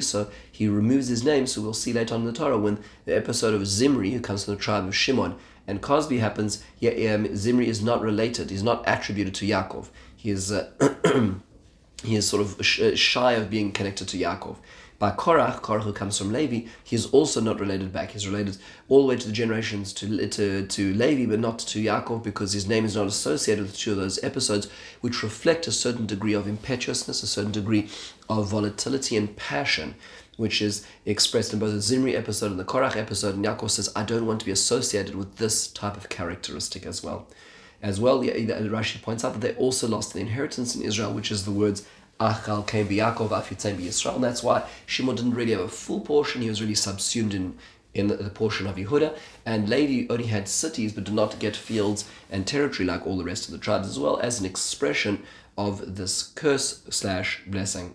so 0.03 0.31
he 0.51 0.69
removes 0.69 1.09
his 1.09 1.25
name, 1.25 1.47
so 1.47 1.63
we'll 1.63 1.73
see 1.73 1.93
later 1.93 2.15
on 2.15 2.21
in 2.21 2.27
the 2.27 2.33
Torah 2.33 2.59
when 2.59 2.79
the 3.07 3.17
episode 3.17 3.55
of 3.55 3.67
Zimri, 3.67 4.11
who 4.11 4.21
comes 4.21 4.45
from 4.45 4.55
the 4.55 4.61
tribe 4.61 4.87
of 4.87 4.95
Shimon, 4.95 5.37
and 5.67 5.81
Kozbi 5.81 6.19
happens, 6.19 6.63
yeah, 6.79 7.15
um, 7.15 7.35
Zimri 7.35 7.69
is 7.69 7.83
not 7.83 8.03
related, 8.03 8.51
he's 8.51 8.63
not 8.63 8.85
attributed 8.87 9.35
to 9.37 9.47
Yaakov. 9.47 9.89
He 10.15 10.31
is, 10.31 10.53
uh, 10.53 10.71
he 12.05 12.17
is 12.17 12.29
sort 12.29 12.43
of 12.43 12.65
shy 12.67 13.33
of 13.33 13.49
being 13.49 13.73
connected 13.73 14.09
to 14.09 14.19
Yaakov. 14.19 14.57
By 15.03 15.11
Korach, 15.11 15.63
Korach 15.63 15.83
who 15.83 15.93
comes 15.93 16.17
from 16.17 16.33
Levi, 16.33 16.69
he 16.85 16.95
is 16.95 17.07
also 17.07 17.41
not 17.41 17.59
related 17.59 17.93
back. 17.93 18.13
He's 18.13 18.29
related 18.29 18.59
all 18.89 19.01
the 19.03 19.09
way 19.09 19.17
to 19.17 19.27
the 19.27 19.33
generations 19.33 19.93
to, 19.95 20.29
to, 20.29 20.65
to 20.65 20.95
Levi, 20.95 21.29
but 21.29 21.41
not 21.41 21.59
to 21.59 21.83
Yaakov 21.83 22.23
because 22.23 22.53
his 22.53 22.69
name 22.69 22.85
is 22.85 22.95
not 22.95 23.09
associated 23.09 23.65
with 23.65 23.77
two 23.77 23.91
of 23.91 23.97
those 23.97 24.23
episodes, 24.23 24.69
which 25.01 25.25
reflect 25.25 25.67
a 25.67 25.73
certain 25.73 26.07
degree 26.07 26.35
of 26.35 26.47
impetuousness, 26.47 27.25
a 27.25 27.27
certain 27.27 27.51
degree 27.51 27.89
of 28.31 28.49
volatility 28.49 29.17
and 29.17 29.37
passion, 29.37 29.97
which 30.37 30.63
is 30.63 30.87
expressed 31.05 31.53
in 31.53 31.59
both 31.59 31.73
the 31.73 31.81
Zimri 31.81 32.15
episode 32.15 32.53
and 32.53 32.61
the 32.61 32.65
Korach 32.65 32.95
episode. 32.95 33.35
And 33.35 33.45
Yaakov 33.45 33.71
says, 33.71 33.91
I 33.97 34.05
don't 34.05 34.25
want 34.25 34.39
to 34.39 34.47
be 34.47 34.53
associated 34.53 35.17
with 35.17 35.39
this 35.39 35.67
type 35.67 35.97
of 35.97 36.11
characteristic 36.11 36.87
as 36.87 37.03
well. 37.03 37.27
As 37.83 37.99
well, 37.99 38.21
the 38.21 38.31
Rashi 38.31 39.03
points 39.03 39.25
out 39.25 39.33
that 39.33 39.41
they 39.41 39.57
also 39.57 39.89
lost 39.89 40.13
the 40.13 40.21
inheritance 40.21 40.77
in 40.77 40.83
Israel, 40.83 41.13
which 41.13 41.33
is 41.33 41.45
the 41.45 41.51
words 41.51 41.85
Achal 42.23 42.67
came 42.67 42.89
Yaakov, 42.89 43.31
Afitzem 43.31 43.77
be 43.77 43.85
Yisrael. 43.85 44.17
And 44.17 44.25
that's 44.25 44.43
why 44.43 44.69
Shimon 44.87 45.17
didn't 45.17 45.35
really 45.35 45.53
have 45.53 45.61
a 45.61 45.69
full 45.69 46.01
portion. 46.01 46.43
He 46.43 46.49
was 46.49 46.61
really 46.61 46.75
subsumed 46.75 47.35
in, 47.35 47.59
in 47.95 48.07
the, 48.07 48.17
the 48.17 48.31
portion 48.31 48.67
of 48.67 48.77
Yehuda. 48.77 49.17
And 49.45 49.69
Levi 49.69 50.13
only 50.13 50.27
had 50.27 50.49
cities 50.49 50.93
but 50.93 51.05
did 51.05 51.15
not 51.15 51.39
get 51.39 51.57
fields 51.57 52.09
and 52.31 52.47
territory 52.47 52.87
like 52.87 53.07
all 53.07 53.19
the 53.19 53.25
rest 53.25 53.47
of 53.47 53.53
the 53.53 53.59
tribes, 53.59 53.89
as 53.89 53.99
well 53.99 54.19
as 54.21 54.41
an 54.41 54.47
expression 54.47 55.23
of 55.59 55.97
this 55.97 56.23
curse 56.23 56.83
slash 56.91 57.43
blessing. 57.47 57.95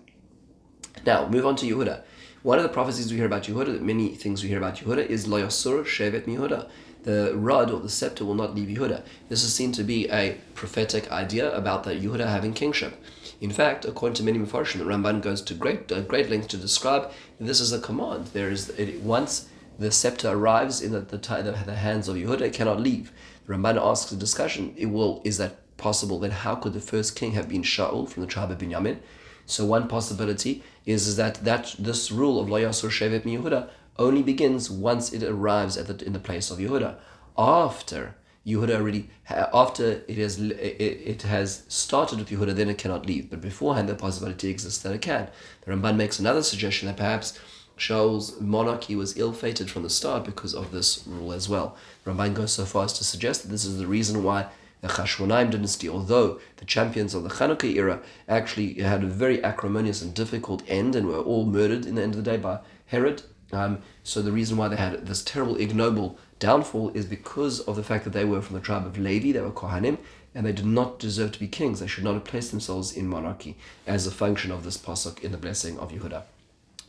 Now, 1.05 1.27
move 1.27 1.46
on 1.46 1.55
to 1.57 1.65
Yehuda. 1.65 2.01
One 2.43 2.60
of 2.60 2.63
the 2.63 2.69
prophecies 2.69 3.12
we 3.12 3.17
hear 3.17 3.25
about 3.25 3.43
Yehuda, 3.43 3.77
the 3.77 3.81
many 3.81 4.10
things 4.10 4.43
we 4.43 4.50
hear 4.50 4.57
about 4.57 4.77
Yehuda, 4.77 5.05
is 5.07 5.27
Lo 5.27 5.41
Yasur 5.41 5.84
Shevet 5.84 6.25
Yehuda. 6.25 6.69
The 7.03 7.34
rod 7.36 7.72
or 7.72 7.79
the 7.79 7.89
scepter 7.89 8.25
will 8.25 8.36
not 8.36 8.53
leave 8.55 8.69
Yehuda. 8.69 9.03
This 9.29 9.43
is 9.43 9.53
seen 9.53 9.72
to 9.74 9.84
be 9.84 10.10
a 10.10 10.38
prophetic 10.53 11.12
idea 11.12 11.55
about 11.55 11.84
the 11.84 11.91
Yehuda 11.91 12.27
having 12.27 12.53
kingship. 12.53 13.01
In 13.39 13.51
fact, 13.51 13.86
according 13.86 14.15
to 14.15 14.24
many 14.24 14.39
Mefarshim, 14.39 14.79
the 14.79 14.86
Ramban 14.86 15.22
goes 15.22 15.41
to 15.44 15.53
great 15.53 15.91
uh, 15.91 16.01
great 16.01 16.29
lengths 16.29 16.48
to 16.48 16.58
describe 16.58 17.12
this 17.39 17.60
is 17.60 17.72
a 17.72 17.79
command. 17.79 18.27
There 18.27 18.50
is 18.50 18.70
it, 18.70 19.01
once 19.01 19.48
the 19.77 19.91
scepter 19.91 20.29
arrives 20.29 20.82
in 20.82 20.91
the, 20.91 21.01
the, 21.01 21.17
the, 21.17 21.63
the 21.65 21.75
hands 21.75 22.08
of 22.08 22.15
Yehuda, 22.15 22.41
it 22.41 22.53
cannot 22.53 22.79
leave. 22.79 23.12
The 23.46 23.53
Ramban 23.53 23.79
asks 23.79 24.12
a 24.12 24.15
discussion. 24.15 24.74
It 24.75 24.88
will 24.88 25.22
is 25.24 25.38
that 25.38 25.77
possible? 25.77 26.20
Then 26.20 26.32
how 26.32 26.56
could 26.56 26.74
the 26.74 26.79
first 26.82 27.15
king 27.15 27.34
have 27.34 27.48
been 27.48 27.62
Shaul 27.62 28.10
from 28.10 28.22
the 28.22 28.27
tribe 28.27 28.51
of 28.51 28.58
Binyamin? 28.58 28.98
So 29.46 29.65
one 29.65 29.88
possibility 29.88 30.63
is, 30.86 31.08
is 31.08 31.15
that, 31.15 31.36
that 31.46 31.75
this 31.79 32.12
rule 32.12 32.39
of 32.39 32.50
Lo 32.50 32.60
Yasur 32.60 32.89
Shevet 32.89 33.24
Yehuda 33.24 33.70
only 33.98 34.22
begins 34.22 34.70
once 34.70 35.13
it 35.13 35.24
arrives 35.24 35.77
at 35.77 35.88
the, 35.88 36.06
in 36.06 36.13
the 36.13 36.20
place 36.20 36.51
of 36.51 36.58
Yehuda. 36.58 36.98
After 37.38 38.15
Yehuda 38.48 38.75
already 38.75 39.10
after 39.30 40.04
it 40.08 40.18
has 40.18 40.39
it, 40.39 41.22
has 41.24 41.63
started 41.68 42.20
with 42.20 42.30
Yehuda, 42.30 42.56
then 42.56 42.70
it 42.70 42.77
cannot 42.77 43.06
leave. 43.06 43.30
But 43.30 43.42
beforehand, 43.42 43.89
the 43.89 43.96
possibility 43.96 44.50
exists 44.50 44.82
that 44.84 44.94
it 44.94 45.01
can. 45.01 45.27
The 45.66 45.72
Ramban 45.72 45.98
makes 45.98 46.18
another 46.18 46.42
suggestion 46.42 46.88
that 46.88 46.96
perhaps 46.96 47.38
Shaul's 47.75 48.39
monarchy 48.39 48.96
was 48.96 49.18
ill-fated 49.18 49.70
from 49.70 49.84
the 49.84 49.89
start 49.89 50.24
because 50.24 50.56
of 50.56 50.72
this 50.72 51.06
rule 51.06 51.34
as 51.34 51.50
well. 51.50 51.75
Ramban 52.06 52.34
goes 52.34 52.54
so 52.54 52.66
far 52.66 52.86
as 52.86 52.94
to 52.94 53.04
suggest 53.04 53.44
that 53.44 53.50
this 53.50 53.66
is 53.66 53.77
the 53.77 53.86
reason 53.86 54.24
why 54.24 54.48
the 54.82 54.88
Chashmonaim 54.88 55.51
dynasty, 55.51 55.89
although 55.89 56.39
the 56.58 56.66
champions 56.66 57.13
of 57.13 57.24
the 57.24 57.30
Chanukah 57.30 57.75
era 57.75 58.00
actually 58.30 58.75
had 58.75 59.04
a 59.04 59.08
very 59.08 59.44
acrimonious 59.44 60.01
and 60.01 60.13
difficult 60.13 60.63
end 60.68 60.96
and 60.96 61.08
were 61.08 61.20
all 61.20 61.46
murdered 61.46 61.86
in 61.86 61.96
the 61.96 62.04
end 62.04 62.16
of 62.16 62.24
the 62.24 62.32
day 62.32 62.38
by 62.38 62.60
Herod. 62.86 63.24
Um, 63.51 63.80
so 64.04 64.22
the 64.22 64.32
reason 64.32 64.58
why 64.58 64.68
they 64.68 64.75
had 64.75 65.06
this 65.06 65.24
terrible, 65.24 65.56
ignoble 65.56 66.18
downfall 66.39 66.89
is 66.89 67.06
because 67.06 67.60
of 67.62 67.75
the 67.75 67.84
fact 67.84 68.04
that 68.04 68.13
they 68.13 68.25
were 68.25 68.42
from 68.42 68.56
the 68.56 68.62
tribe 68.62 68.86
of 68.86 68.98
Levi, 68.98 69.32
they 69.32 69.42
were 69.42 69.51
Kohanim, 69.51 69.98
and 70.36 70.46
they 70.46 70.51
did 70.51 70.66
not 70.66 71.00
deserve 71.00 71.32
to 71.32 71.39
be 71.39 71.48
kings. 71.48 71.80
They 71.80 71.88
should 71.88 72.04
not 72.04 72.13
have 72.13 72.25
placed 72.25 72.51
themselves 72.51 72.96
in 72.96 73.08
monarchy 73.08 73.56
as 73.86 74.06
a 74.06 74.12
function 74.12 74.51
of 74.51 74.63
this 74.63 74.77
pasuk 74.77 75.24
in 75.24 75.32
the 75.32 75.38
blessing 75.38 75.80
of 75.80 75.92
Yehuda. 75.92 76.24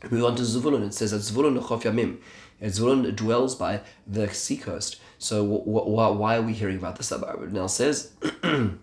We 0.04 0.18
Move 0.18 0.26
on 0.26 0.36
to 0.36 0.42
Zvulun. 0.42 0.86
It 0.86 0.94
says 0.94 1.10
that 1.10 1.22
Zvulun 1.22 1.60
Yamim. 1.60 2.18
Zvulun 2.62 3.14
dwells 3.14 3.54
by 3.54 3.80
the 4.06 4.28
seacoast. 4.28 4.96
So 5.18 5.42
w- 5.42 5.64
w- 5.64 6.18
why 6.18 6.36
are 6.36 6.42
we 6.42 6.52
hearing 6.52 6.76
about 6.76 6.96
this? 6.96 7.12
Now 7.50 7.66
says 7.66 8.12
that 8.20 8.78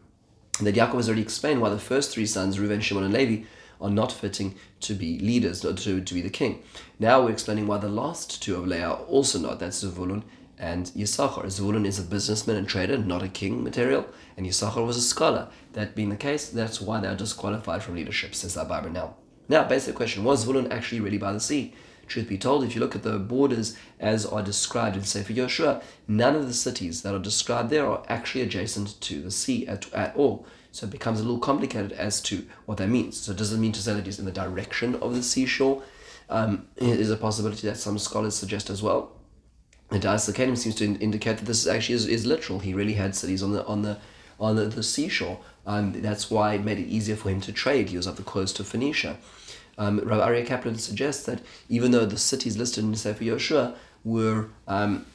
Yaakov 0.59 0.95
has 0.95 1.07
already 1.07 1.21
explained 1.21 1.61
why 1.61 1.69
the 1.69 1.79
first 1.79 2.11
three 2.11 2.25
sons, 2.25 2.57
Reuven, 2.57 2.81
Shimon, 2.81 3.03
and 3.03 3.13
Levi, 3.13 3.45
are 3.81 3.89
not 3.89 4.11
fitting 4.11 4.55
to 4.81 4.93
be 4.93 5.19
leaders, 5.19 5.63
not 5.63 5.77
to, 5.77 6.01
to 6.01 6.13
be 6.13 6.21
the 6.21 6.29
king. 6.29 6.63
Now 6.99 7.23
we're 7.23 7.31
explaining 7.31 7.67
why 7.67 7.77
the 7.77 7.89
last 7.89 8.41
two 8.41 8.55
of 8.55 8.67
Leah 8.67 8.89
are 8.89 8.97
also 8.97 9.39
not. 9.39 9.59
That's 9.59 9.83
Zvulun 9.83 10.23
and 10.57 10.85
Yisachar. 10.87 11.45
Zvulun 11.45 11.85
is 11.85 11.99
a 11.99 12.03
businessman 12.03 12.55
and 12.57 12.67
trader, 12.67 12.97
not 12.97 13.23
a 13.23 13.27
king 13.27 13.63
material, 13.63 14.07
and 14.37 14.45
Yisachar 14.45 14.85
was 14.85 14.97
a 14.97 15.01
scholar. 15.01 15.49
That 15.73 15.95
being 15.95 16.09
the 16.09 16.15
case, 16.15 16.49
that's 16.49 16.79
why 16.79 16.99
they 16.99 17.07
are 17.07 17.15
disqualified 17.15 17.83
from 17.83 17.95
leadership, 17.95 18.35
says 18.35 18.55
Abarbanel. 18.55 19.13
Now, 19.47 19.63
basic 19.63 19.95
question 19.95 20.23
was 20.23 20.45
Zvulun 20.45 20.71
actually 20.71 21.01
really 21.01 21.17
by 21.17 21.33
the 21.33 21.39
sea? 21.39 21.73
Truth 22.07 22.29
be 22.29 22.37
told, 22.37 22.63
if 22.63 22.75
you 22.75 22.81
look 22.81 22.95
at 22.95 23.03
the 23.03 23.17
borders 23.17 23.75
as 23.99 24.25
are 24.25 24.43
described 24.43 24.95
in 24.95 25.03
Sefer 25.03 25.33
Yoshua, 25.33 25.81
none 26.07 26.35
of 26.35 26.47
the 26.47 26.53
cities 26.53 27.01
that 27.01 27.15
are 27.15 27.19
described 27.19 27.69
there 27.69 27.87
are 27.87 28.03
actually 28.07 28.41
adjacent 28.41 28.99
to 29.01 29.21
the 29.21 29.31
sea 29.31 29.67
at, 29.67 29.91
at 29.91 30.15
all. 30.15 30.45
So 30.75 30.85
it 30.85 30.91
becomes 30.91 31.21
a 31.21 31.23
little 31.23 31.39
complicated 31.39 31.93
as 31.93 32.19
to 32.23 32.45
what 32.65 32.79
that 32.79 32.89
means. 32.89 33.15
So 33.17 33.33
does 33.33 33.53
it 33.53 33.57
mean 33.59 33.71
to 33.71 33.81
say 33.81 33.93
that 33.93 34.05
it's 34.05 34.19
in 34.19 34.25
the 34.25 34.31
direction 34.31 34.95
of 34.95 35.15
the 35.15 35.23
seashore? 35.23 35.81
Um, 36.29 36.67
is 36.75 37.09
a 37.11 37.15
possibility 37.15 37.67
that 37.67 37.77
some 37.77 37.97
scholars 37.97 38.35
suggest 38.35 38.69
as 38.69 38.81
well. 38.83 39.11
Da'as 39.91 40.29
Zekenim 40.29 40.57
seems 40.57 40.75
to 40.75 40.85
indicate 40.85 41.37
that 41.37 41.45
this 41.45 41.65
actually 41.65 41.95
is, 41.95 42.07
is 42.07 42.25
literal. 42.25 42.59
He 42.59 42.73
really 42.73 42.93
had 42.93 43.15
cities 43.15 43.41
on 43.41 43.53
the 43.53 43.65
on 43.67 43.83
the 43.83 43.99
on 44.39 44.55
the, 44.55 44.65
the 44.65 44.83
seashore. 44.83 45.39
Um, 45.65 46.01
that's 46.01 46.29
why 46.29 46.55
it 46.55 46.63
made 46.65 46.79
it 46.79 46.87
easier 46.87 47.15
for 47.15 47.29
him 47.29 47.39
to 47.41 47.53
trade. 47.53 47.89
He 47.89 47.97
was 47.97 48.07
up 48.07 48.17
the 48.17 48.23
coast 48.23 48.59
of 48.59 48.67
Phoenicia. 48.67 49.17
Um, 49.77 49.99
Rabbi 49.99 50.27
Aryeh 50.27 50.45
Kaplan 50.45 50.77
suggests 50.77 51.25
that 51.25 51.41
even 51.69 51.91
though 51.91 52.05
the 52.05 52.17
cities 52.17 52.57
listed 52.57 52.83
in 52.83 52.95
Sefer 52.95 53.23
Yoshua 53.23 53.75
were 54.03 54.49
um, 54.67 55.05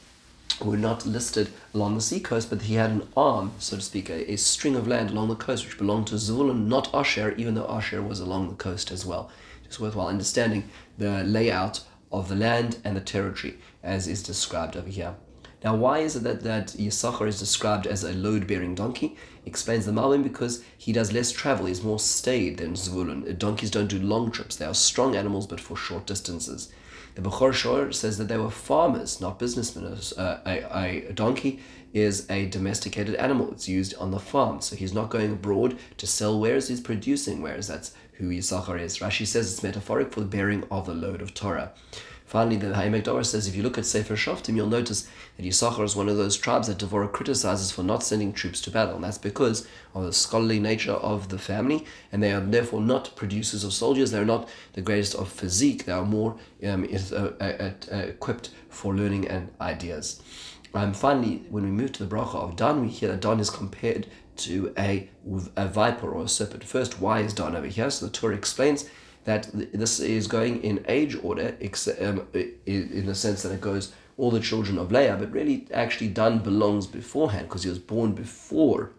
were 0.62 0.76
not 0.76 1.06
listed 1.06 1.48
along 1.74 1.94
the 1.94 2.00
seacoast, 2.00 2.50
but 2.50 2.62
he 2.62 2.74
had 2.74 2.90
an 2.90 3.08
arm, 3.16 3.52
so 3.58 3.76
to 3.76 3.82
speak, 3.82 4.10
a, 4.10 4.32
a 4.32 4.36
string 4.36 4.76
of 4.76 4.86
land 4.86 5.10
along 5.10 5.28
the 5.28 5.34
coast 5.34 5.64
which 5.64 5.78
belonged 5.78 6.06
to 6.08 6.16
Zvulun, 6.16 6.66
not 6.66 6.92
Asher, 6.94 7.34
even 7.36 7.54
though 7.54 7.68
Asher 7.68 8.02
was 8.02 8.20
along 8.20 8.48
the 8.48 8.56
coast 8.56 8.90
as 8.90 9.06
well. 9.06 9.30
It's 9.64 9.80
worthwhile 9.80 10.08
understanding 10.08 10.68
the 10.98 11.24
layout 11.24 11.84
of 12.12 12.28
the 12.28 12.34
land 12.34 12.78
and 12.84 12.96
the 12.96 13.00
territory 13.00 13.58
as 13.82 14.08
is 14.08 14.22
described 14.22 14.76
over 14.76 14.88
here. 14.88 15.14
Now, 15.62 15.76
why 15.76 15.98
is 15.98 16.16
it 16.16 16.22
that, 16.22 16.42
that 16.42 16.68
Yisachar 16.68 17.28
is 17.28 17.38
described 17.38 17.86
as 17.86 18.02
a 18.02 18.14
load 18.14 18.46
bearing 18.46 18.74
donkey? 18.74 19.16
Explains 19.44 19.84
the 19.84 19.92
Malbim 19.92 20.22
because 20.22 20.64
he 20.76 20.92
does 20.92 21.12
less 21.12 21.30
travel, 21.30 21.66
he's 21.66 21.82
more 21.82 21.98
staid 21.98 22.56
than 22.58 22.74
Zvulun. 22.74 23.38
Donkeys 23.38 23.70
don't 23.70 23.88
do 23.88 23.98
long 23.98 24.30
trips, 24.30 24.56
they 24.56 24.64
are 24.64 24.74
strong 24.74 25.14
animals 25.14 25.46
but 25.46 25.60
for 25.60 25.76
short 25.76 26.06
distances. 26.06 26.72
The 27.14 27.22
Bechor 27.22 27.52
Shor 27.52 27.92
says 27.92 28.18
that 28.18 28.28
they 28.28 28.36
were 28.36 28.50
farmers, 28.50 29.20
not 29.20 29.38
businessmen. 29.38 29.96
Uh, 30.16 30.38
a, 30.46 31.08
a 31.08 31.12
donkey 31.12 31.60
is 31.92 32.30
a 32.30 32.46
domesticated 32.46 33.14
animal, 33.16 33.50
it's 33.50 33.68
used 33.68 33.94
on 33.96 34.10
the 34.10 34.18
farm. 34.18 34.60
So 34.60 34.76
he's 34.76 34.94
not 34.94 35.10
going 35.10 35.32
abroad 35.32 35.78
to 35.98 36.06
sell 36.06 36.38
wares, 36.38 36.68
he's 36.68 36.80
producing 36.80 37.42
wares. 37.42 37.66
That's 37.66 37.92
who 38.14 38.30
Yisachar 38.30 38.78
is. 38.80 38.98
Rashi 38.98 39.26
says 39.26 39.52
it's 39.52 39.62
metaphoric 39.62 40.12
for 40.12 40.20
the 40.20 40.26
bearing 40.26 40.64
of 40.70 40.86
the 40.86 40.94
load 40.94 41.22
of 41.22 41.34
Torah. 41.34 41.72
Finally, 42.30 42.54
the 42.58 42.72
Ha'amek 42.72 43.26
says 43.26 43.48
if 43.48 43.56
you 43.56 43.62
look 43.64 43.76
at 43.76 43.84
Sefer 43.84 44.14
Shoftim, 44.14 44.54
you'll 44.54 44.68
notice 44.68 45.08
that 45.36 45.44
Yisachar 45.44 45.82
is 45.82 45.96
one 45.96 46.08
of 46.08 46.16
those 46.16 46.36
tribes 46.36 46.68
that 46.68 46.78
Devorah 46.78 47.10
criticizes 47.10 47.72
for 47.72 47.82
not 47.82 48.04
sending 48.04 48.32
troops 48.32 48.60
to 48.60 48.70
battle. 48.70 48.94
And 48.94 49.02
that's 49.02 49.18
because 49.18 49.66
of 49.96 50.04
the 50.04 50.12
scholarly 50.12 50.60
nature 50.60 50.92
of 50.92 51.30
the 51.30 51.40
family, 51.40 51.84
and 52.12 52.22
they 52.22 52.32
are 52.32 52.38
therefore 52.38 52.82
not 52.82 53.16
producers 53.16 53.64
of 53.64 53.72
soldiers. 53.72 54.12
They're 54.12 54.24
not 54.24 54.48
the 54.74 54.80
greatest 54.80 55.16
of 55.16 55.28
physique. 55.28 55.86
They 55.86 55.92
are 55.92 56.04
more 56.04 56.36
um, 56.64 56.84
is, 56.84 57.12
uh, 57.12 57.32
uh, 57.40 57.92
uh, 57.92 57.96
equipped 57.96 58.50
for 58.68 58.94
learning 58.94 59.26
and 59.26 59.50
ideas. 59.60 60.22
And 60.72 60.96
finally, 60.96 61.42
when 61.50 61.64
we 61.64 61.70
move 61.72 61.90
to 61.94 62.04
the 62.04 62.14
bracha 62.14 62.36
of 62.36 62.54
Dan, 62.54 62.80
we 62.82 62.90
hear 62.90 63.08
that 63.08 63.22
Dan 63.22 63.40
is 63.40 63.50
compared 63.50 64.06
to 64.36 64.72
a, 64.78 65.10
a 65.56 65.66
viper 65.66 66.08
or 66.08 66.22
a 66.22 66.28
serpent. 66.28 66.62
First, 66.62 67.00
why 67.00 67.22
is 67.22 67.34
Dan 67.34 67.56
over 67.56 67.66
here? 67.66 67.90
So 67.90 68.06
the 68.06 68.12
Torah 68.12 68.36
explains 68.36 68.88
that 69.30 69.44
this 69.72 70.00
is 70.00 70.26
going 70.26 70.62
in 70.62 70.84
age 70.88 71.14
order, 71.22 71.48
um, 72.00 72.26
in 72.66 73.06
the 73.06 73.14
sense 73.14 73.42
that 73.42 73.52
it 73.52 73.60
goes 73.60 73.92
all 74.18 74.30
the 74.30 74.40
children 74.40 74.76
of 74.76 74.92
Leah, 74.92 75.16
but 75.18 75.30
really 75.32 75.66
actually 75.72 76.08
Dan 76.08 76.38
belongs 76.38 76.86
beforehand 76.86 77.48
because 77.48 77.62
he 77.62 77.70
was 77.70 77.78
born 77.78 78.12
before 78.12 78.90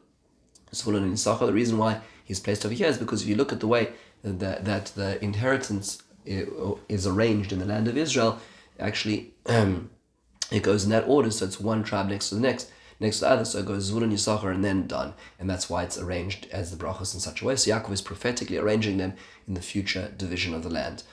Zvulun 0.74 1.04
and 1.04 1.14
Issachar. 1.14 1.46
The 1.46 1.54
reason 1.54 1.78
why 1.78 2.02
he's 2.24 2.40
placed 2.40 2.66
over 2.66 2.74
here 2.74 2.88
is 2.88 2.98
because 2.98 3.22
if 3.22 3.28
you 3.28 3.36
look 3.36 3.54
at 3.54 3.60
the 3.60 3.68
way 3.68 3.90
that, 4.24 4.66
that 4.66 4.86
the 5.00 5.24
inheritance 5.24 6.02
is 6.26 7.06
arranged 7.06 7.52
in 7.52 7.60
the 7.60 7.66
land 7.66 7.88
of 7.88 7.98
Israel, 7.98 8.40
actually 8.80 9.34
um, 9.46 9.90
it 10.52 10.64
goes 10.64 10.84
in 10.86 10.90
that 10.92 11.08
order, 11.08 11.30
so 11.30 11.46
it's 11.46 11.60
one 11.60 11.84
tribe 11.84 12.10
next 12.10 12.30
to 12.30 12.36
the 12.36 12.42
next 12.42 12.72
next 13.02 13.20
to 13.20 13.26
the 13.26 13.32
other. 13.32 13.46
So 13.46 13.60
it 13.60 13.66
goes 13.66 13.92
Zvulun, 13.92 14.14
Yisachar, 14.14 14.54
and 14.54 14.64
then 14.64 14.88
Dan. 14.88 15.14
And 15.40 15.50
that's 15.50 15.70
why 15.70 15.84
it's 15.84 15.98
arranged 15.98 16.48
as 16.52 16.72
the 16.72 16.82
brachos 16.82 17.14
in 17.14 17.20
such 17.20 17.42
a 17.42 17.46
way. 17.46 17.56
So 17.58 17.72
Yaakov 17.72 17.92
is 17.92 18.02
prophetically 18.02 18.58
arranging 18.58 18.98
them 18.98 19.14
in 19.48 19.56
the 19.56 19.62
future 19.62 20.14
division 20.16 20.54
of 20.54 20.64
the 20.64 20.70
land. 20.70 21.04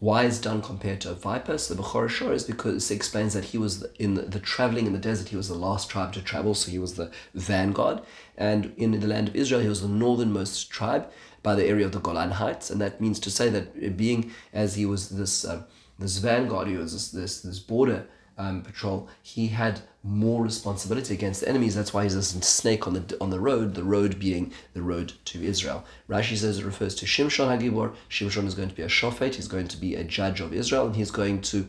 Why 0.00 0.24
is 0.24 0.40
Dan 0.40 0.60
compared 0.60 1.00
to 1.02 1.12
a 1.12 1.14
viper? 1.14 1.56
So 1.56 1.74
the 1.74 1.82
Bechor 1.82 2.08
Shor 2.08 2.32
is 2.32 2.44
because 2.44 2.90
it 2.90 2.94
explains 2.94 3.32
that 3.34 3.44
he 3.44 3.58
was 3.58 3.86
in 3.98 4.14
the, 4.14 4.22
the, 4.22 4.40
traveling 4.40 4.86
in 4.86 4.92
the 4.92 4.98
desert, 4.98 5.28
he 5.28 5.36
was 5.36 5.48
the 5.48 5.54
last 5.54 5.88
tribe 5.88 6.12
to 6.14 6.20
travel, 6.20 6.54
so 6.54 6.70
he 6.70 6.80
was 6.80 6.94
the 6.94 7.12
vanguard. 7.32 8.00
And 8.36 8.74
in 8.76 8.90
the 8.90 9.06
land 9.06 9.28
of 9.28 9.36
Israel, 9.36 9.60
he 9.60 9.68
was 9.68 9.82
the 9.82 9.88
northernmost 9.88 10.70
tribe. 10.70 11.10
by 11.44 11.54
the 11.54 11.66
area 11.66 11.86
of 11.86 11.92
the 11.92 12.00
Golan 12.00 12.32
Heights, 12.32 12.70
and 12.70 12.80
that 12.80 13.00
means 13.00 13.20
to 13.20 13.30
say 13.30 13.48
that 13.50 13.96
being 13.96 14.32
as 14.52 14.74
he 14.74 14.86
was 14.86 15.10
this 15.10 15.44
uh, 15.44 15.62
this 15.98 16.16
vanguard, 16.18 16.66
he 16.66 16.76
was 16.76 16.92
this 16.92 17.10
this, 17.10 17.42
this 17.42 17.60
border 17.60 18.06
um, 18.36 18.62
patrol, 18.62 19.08
he 19.22 19.48
had 19.48 19.80
more 20.02 20.42
responsibility 20.42 21.14
against 21.14 21.40
the 21.40 21.48
enemies. 21.48 21.74
That's 21.74 21.94
why 21.94 22.02
he's 22.02 22.14
this 22.14 22.28
snake 22.46 22.86
on 22.86 22.94
the 22.94 23.16
on 23.20 23.30
the 23.30 23.40
road. 23.40 23.74
The 23.74 23.84
road 23.84 24.18
being 24.18 24.52
the 24.72 24.82
road 24.82 25.14
to 25.26 25.42
Israel. 25.42 25.84
Rashi 26.08 26.36
says 26.36 26.58
it 26.58 26.64
refers 26.64 26.94
to 26.96 27.06
Shimshon 27.06 27.48
Hagibor. 27.48 27.94
Shimshon 28.10 28.46
is 28.46 28.54
going 28.54 28.68
to 28.68 28.74
be 28.74 28.82
a 28.82 28.88
shofet. 28.88 29.36
He's 29.36 29.48
going 29.48 29.68
to 29.68 29.76
be 29.76 29.94
a 29.94 30.04
judge 30.04 30.40
of 30.40 30.52
Israel, 30.52 30.86
and 30.86 30.96
he's 30.96 31.10
going 31.10 31.40
to 31.42 31.66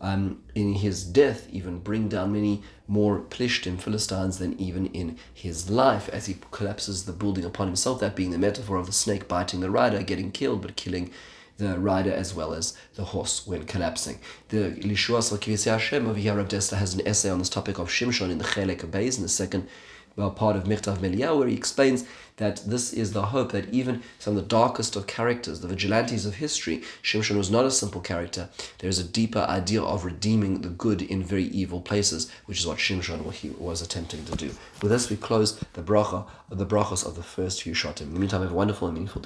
um, 0.00 0.42
in 0.54 0.74
his 0.74 1.04
death 1.04 1.48
even 1.50 1.78
bring 1.78 2.08
down 2.08 2.32
many 2.32 2.62
more 2.86 3.20
Plishtim 3.20 3.80
Philistines 3.80 4.38
than 4.38 4.58
even 4.60 4.86
in 4.86 5.16
his 5.32 5.70
life 5.70 6.08
as 6.10 6.26
he 6.26 6.36
collapses 6.50 7.04
the 7.04 7.12
building 7.12 7.44
upon 7.44 7.66
himself, 7.66 8.00
that 8.00 8.16
being 8.16 8.30
the 8.30 8.38
metaphor 8.38 8.76
of 8.76 8.86
the 8.86 8.92
snake 8.92 9.28
biting 9.28 9.60
the 9.60 9.70
rider, 9.70 10.02
getting 10.02 10.30
killed, 10.30 10.62
but 10.62 10.76
killing 10.76 11.10
the 11.58 11.78
rider 11.78 12.12
as 12.12 12.34
well 12.34 12.52
as 12.52 12.76
the 12.94 13.04
horse 13.04 13.46
when 13.46 13.64
collapsing. 13.64 14.18
The 14.48 14.72
Lishuas 14.72 15.36
Kivisi 15.38 15.70
Hashem 15.70 16.06
over 16.06 16.18
here, 16.18 16.34
Rav 16.34 16.48
Dessler 16.48 16.78
has 16.78 16.94
an 16.94 17.06
essay 17.06 17.30
on 17.30 17.38
this 17.38 17.48
topic 17.48 17.78
of 17.78 17.88
Shimshon 17.88 18.30
in 18.30 18.38
the 18.38 18.44
Chelek 18.44 18.80
Beis 18.90 19.16
in 19.16 19.22
the 19.22 19.28
second 19.28 19.68
well, 20.16 20.30
part 20.30 20.56
of 20.56 20.64
Michtav 20.64 21.00
Me'Eliyahu, 21.00 21.38
where 21.38 21.48
he 21.48 21.54
explains 21.54 22.06
that 22.38 22.62
this 22.66 22.92
is 22.92 23.12
the 23.12 23.26
hope 23.26 23.52
that 23.52 23.68
even 23.72 24.02
some 24.18 24.36
of 24.36 24.42
the 24.42 24.48
darkest 24.48 24.96
of 24.96 25.06
characters, 25.06 25.60
the 25.60 25.68
vigilantes 25.68 26.26
of 26.26 26.36
history, 26.36 26.82
Shimshon 27.02 27.36
was 27.36 27.50
not 27.50 27.64
a 27.64 27.70
simple 27.70 28.00
character. 28.00 28.48
There 28.78 28.88
is 28.88 28.98
a 28.98 29.04
deeper 29.04 29.40
idea 29.40 29.82
of 29.82 30.04
redeeming 30.04 30.62
the 30.62 30.68
good 30.68 31.02
in 31.02 31.22
very 31.22 31.44
evil 31.44 31.80
places, 31.80 32.30
which 32.46 32.60
is 32.60 32.66
what 32.66 32.78
Shimshon 32.78 33.58
was 33.58 33.82
attempting 33.82 34.24
to 34.24 34.36
do. 34.36 34.50
With 34.82 34.90
this, 34.90 35.10
we 35.10 35.16
close 35.16 35.58
the 35.74 35.82
bracha, 35.82 36.26
the 36.50 36.66
brachas 36.66 37.06
of 37.06 37.14
the 37.14 37.22
first 37.22 37.62
few 37.62 37.74
shotim. 37.74 38.02
In 38.02 38.14
the 38.14 38.20
meantime, 38.20 38.42
have 38.42 38.52
a 38.52 38.54
wonderful 38.54 38.88
and 38.88 38.94
meaningful 38.94 39.22
day. 39.22 39.24